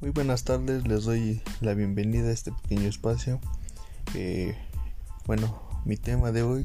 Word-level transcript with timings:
Muy 0.00 0.10
buenas 0.10 0.44
tardes, 0.44 0.86
les 0.86 1.06
doy 1.06 1.42
la 1.60 1.74
bienvenida 1.74 2.28
a 2.28 2.32
este 2.32 2.52
pequeño 2.52 2.88
espacio. 2.88 3.40
Eh, 4.14 4.56
bueno, 5.26 5.60
mi 5.84 5.96
tema 5.96 6.30
de 6.30 6.44
hoy 6.44 6.64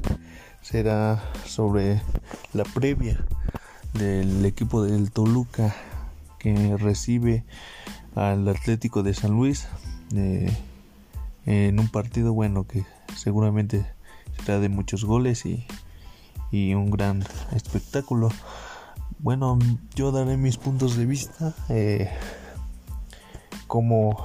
será 0.62 1.20
sobre 1.44 2.00
la 2.52 2.62
previa 2.62 3.26
del 3.92 4.44
equipo 4.44 4.84
del 4.84 5.10
Toluca 5.10 5.74
que 6.38 6.76
recibe 6.76 7.42
al 8.14 8.46
Atlético 8.46 9.02
de 9.02 9.14
San 9.14 9.32
Luis 9.32 9.66
eh, 10.14 10.56
en 11.44 11.80
un 11.80 11.88
partido 11.88 12.32
bueno 12.32 12.68
que 12.68 12.84
seguramente 13.16 13.84
será 14.44 14.60
de 14.60 14.68
muchos 14.68 15.04
goles 15.04 15.44
y, 15.44 15.66
y 16.52 16.74
un 16.74 16.88
gran 16.88 17.24
espectáculo. 17.52 18.28
Bueno, 19.18 19.58
yo 19.96 20.12
daré 20.12 20.36
mis 20.36 20.56
puntos 20.56 20.96
de 20.96 21.06
vista 21.06 21.52
eh, 21.68 22.08
como 23.74 24.16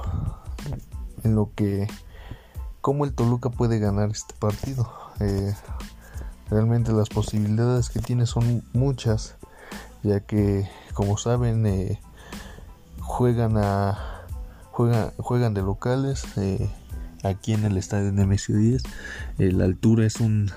en 1.24 1.34
lo 1.34 1.50
que 1.56 1.88
cómo 2.80 3.04
el 3.04 3.12
Toluca 3.14 3.50
puede 3.50 3.80
ganar 3.80 4.08
este 4.10 4.32
partido. 4.38 4.88
Eh, 5.18 5.52
realmente 6.48 6.92
las 6.92 7.08
posibilidades 7.08 7.90
que 7.90 7.98
tiene 7.98 8.26
son 8.26 8.62
muchas, 8.72 9.34
ya 10.04 10.20
que 10.20 10.70
como 10.94 11.18
saben 11.18 11.66
eh, 11.66 12.00
juegan 13.00 13.56
a 13.56 13.98
juegan, 14.70 15.10
juegan 15.16 15.52
de 15.52 15.62
locales 15.62 16.26
eh, 16.36 16.70
aquí 17.24 17.52
en 17.52 17.64
el 17.64 17.76
estadio 17.76 18.04
de 18.04 18.12
Nemesio 18.12 18.56
10. 18.56 18.84
la 19.38 19.64
altura 19.64 20.06
es 20.06 20.20
un 20.20 20.52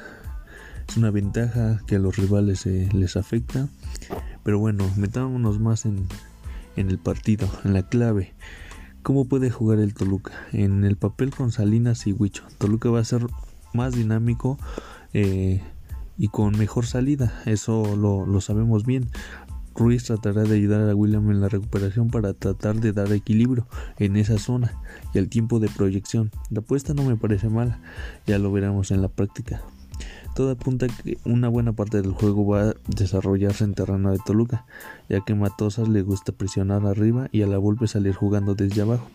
es 0.87 0.97
una 0.97 1.09
ventaja 1.09 1.79
que 1.87 1.95
a 1.95 1.99
los 1.99 2.15
rivales 2.17 2.67
les 2.67 3.17
afecta. 3.17 3.69
Pero 4.43 4.59
bueno, 4.59 4.87
metámonos 4.97 5.57
más 5.57 5.85
en, 5.85 6.07
en 6.75 6.91
el 6.91 6.99
partido, 6.99 7.49
en 7.63 7.73
la 7.73 7.81
clave. 7.81 8.35
¿Cómo 9.03 9.25
puede 9.25 9.51
jugar 9.51 9.79
el 9.79 9.93
Toluca? 9.93 10.31
En 10.53 10.85
el 10.85 10.95
papel 10.95 11.31
con 11.31 11.51
Salinas 11.51 12.07
y 12.07 12.13
Huicho. 12.13 12.45
Toluca 12.57 12.89
va 12.89 13.01
a 13.01 13.03
ser 13.03 13.27
más 13.73 13.93
dinámico 13.93 14.57
eh, 15.13 15.61
y 16.17 16.29
con 16.29 16.57
mejor 16.57 16.85
salida. 16.85 17.41
Eso 17.45 17.97
lo, 17.97 18.25
lo, 18.25 18.39
sabemos 18.39 18.85
bien. 18.85 19.09
Ruiz 19.75 20.05
tratará 20.05 20.43
de 20.43 20.55
ayudar 20.55 20.89
a 20.89 20.95
William 20.95 21.29
en 21.31 21.41
la 21.41 21.49
recuperación 21.49 22.11
para 22.11 22.33
tratar 22.33 22.79
de 22.79 22.93
dar 22.93 23.11
equilibrio 23.11 23.67
en 23.99 24.15
esa 24.15 24.37
zona 24.37 24.73
y 25.13 25.17
el 25.17 25.27
tiempo 25.27 25.59
de 25.59 25.67
proyección. 25.67 26.31
La 26.49 26.61
apuesta 26.61 26.93
no 26.93 27.03
me 27.03 27.17
parece 27.17 27.49
mala, 27.49 27.81
ya 28.25 28.39
lo 28.39 28.53
veremos 28.53 28.91
en 28.91 29.01
la 29.01 29.09
práctica. 29.09 29.61
Todo 30.33 30.51
apunta 30.51 30.87
que 30.87 31.17
una 31.25 31.47
buena 31.47 31.73
parte 31.73 32.01
del 32.01 32.11
juego 32.11 32.47
va 32.47 32.69
a 32.69 32.73
desarrollarse 32.87 33.63
en 33.63 33.75
terreno 33.75 34.11
de 34.11 34.19
Toluca, 34.25 34.65
ya 35.07 35.21
que 35.21 35.35
Matosas 35.35 35.87
le 35.87 36.01
gusta 36.01 36.31
presionar 36.31 36.85
arriba 36.85 37.27
y 37.31 37.43
a 37.43 37.47
la 37.47 37.59
Volpe 37.59 37.87
salir 37.87 38.15
jugando 38.15 38.55
desde 38.55 38.81
abajo. 38.81 39.07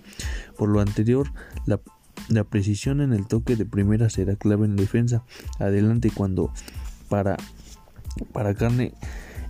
Por 0.56 0.68
lo 0.68 0.80
anterior, 0.80 1.28
la, 1.66 1.80
la 2.28 2.44
precisión 2.44 3.00
en 3.00 3.12
el 3.12 3.26
toque 3.26 3.56
de 3.56 3.66
primera 3.66 4.10
será 4.10 4.36
clave 4.36 4.66
en 4.66 4.76
defensa. 4.76 5.24
Adelante 5.58 6.12
cuando 6.14 6.52
para, 7.08 7.36
para 8.32 8.54
carne 8.54 8.94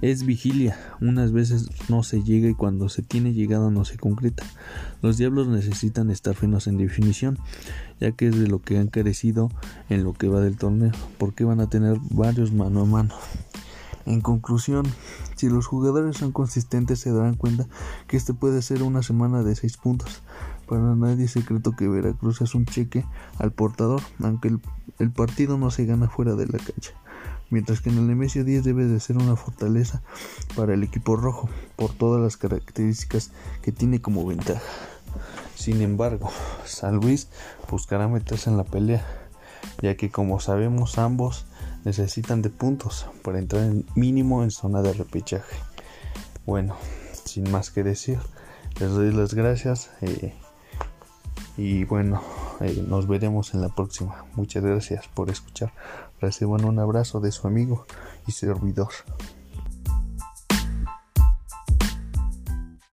es 0.00 0.24
vigilia, 0.24 0.78
unas 1.00 1.32
veces 1.32 1.68
no 1.88 2.02
se 2.02 2.22
llega 2.22 2.48
y 2.48 2.54
cuando 2.54 2.88
se 2.88 3.02
tiene 3.02 3.32
llegada 3.32 3.70
no 3.70 3.84
se 3.84 3.96
concreta. 3.96 4.44
Los 5.02 5.16
diablos 5.16 5.48
necesitan 5.48 6.10
estar 6.10 6.34
finos 6.34 6.66
en 6.66 6.78
definición, 6.78 7.38
ya 8.00 8.12
que 8.12 8.28
es 8.28 8.38
de 8.38 8.46
lo 8.46 8.60
que 8.60 8.78
han 8.78 8.88
carecido 8.88 9.50
en 9.88 10.04
lo 10.04 10.12
que 10.12 10.28
va 10.28 10.40
del 10.40 10.56
torneo, 10.56 10.92
porque 11.18 11.44
van 11.44 11.60
a 11.60 11.68
tener 11.68 11.98
varios 12.10 12.52
mano 12.52 12.82
a 12.82 12.84
mano. 12.84 13.14
En 14.06 14.20
conclusión, 14.20 14.86
si 15.36 15.48
los 15.48 15.66
jugadores 15.66 16.16
son 16.16 16.32
consistentes 16.32 17.00
se 17.00 17.12
darán 17.12 17.34
cuenta 17.34 17.66
que 18.06 18.16
este 18.16 18.32
puede 18.32 18.62
ser 18.62 18.82
una 18.82 19.02
semana 19.02 19.42
de 19.42 19.54
6 19.54 19.76
puntos. 19.76 20.22
Para 20.66 20.94
nadie 20.94 21.24
es 21.24 21.32
secreto 21.32 21.72
que 21.72 21.88
Veracruz 21.88 22.40
es 22.40 22.54
un 22.54 22.64
cheque 22.64 23.04
al 23.38 23.52
portador, 23.52 24.00
aunque 24.22 24.48
el, 24.48 24.60
el 24.98 25.10
partido 25.10 25.58
no 25.58 25.70
se 25.70 25.84
gana 25.86 26.08
fuera 26.08 26.36
de 26.36 26.46
la 26.46 26.58
cancha 26.58 26.92
mientras 27.50 27.80
que 27.80 27.90
en 27.90 27.98
el 27.98 28.06
Nemesio 28.06 28.44
10 28.44 28.64
debe 28.64 28.86
de 28.86 29.00
ser 29.00 29.16
una 29.16 29.36
fortaleza 29.36 30.02
para 30.56 30.74
el 30.74 30.82
equipo 30.82 31.16
rojo 31.16 31.48
por 31.76 31.92
todas 31.92 32.20
las 32.20 32.36
características 32.36 33.30
que 33.62 33.72
tiene 33.72 34.00
como 34.00 34.26
ventaja. 34.26 34.62
Sin 35.54 35.82
embargo, 35.82 36.30
San 36.64 36.96
Luis 36.96 37.28
buscará 37.70 38.08
meterse 38.08 38.50
en 38.50 38.56
la 38.56 38.64
pelea, 38.64 39.04
ya 39.82 39.96
que 39.96 40.10
como 40.10 40.40
sabemos 40.40 40.98
ambos 40.98 41.46
necesitan 41.84 42.42
de 42.42 42.50
puntos 42.50 43.06
para 43.22 43.38
entrar 43.38 43.64
en 43.64 43.86
mínimo 43.94 44.42
en 44.42 44.50
zona 44.50 44.82
de 44.82 44.92
repechaje. 44.92 45.56
Bueno, 46.46 46.76
sin 47.24 47.50
más 47.50 47.70
que 47.70 47.82
decir, 47.82 48.18
les 48.80 48.90
doy 48.90 49.12
las 49.12 49.34
gracias 49.34 49.90
eh, 50.00 50.34
y 51.56 51.84
bueno, 51.84 52.22
eh, 52.60 52.84
nos 52.86 53.06
veremos 53.06 53.54
en 53.54 53.60
la 53.60 53.68
próxima. 53.68 54.24
Muchas 54.34 54.64
gracias 54.64 55.08
por 55.08 55.30
escuchar. 55.30 55.72
Reciban 56.20 56.64
un 56.64 56.78
abrazo 56.78 57.20
de 57.20 57.32
su 57.32 57.46
amigo 57.46 57.86
y 58.26 58.32
servidor. 58.32 58.90